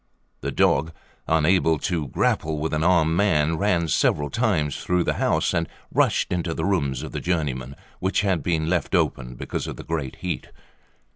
[0.39, 0.93] The dog,
[1.27, 6.33] unable to grapple with an armed man, ran several times through the house, and rushed
[6.33, 10.15] into the rooms of the journeymen, which had been left open because of the great
[10.15, 10.47] heat.